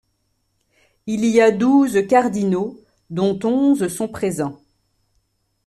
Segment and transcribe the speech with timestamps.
[1.05, 2.75] Il y a douze cardinaux,
[3.11, 4.59] dont onze sont présents.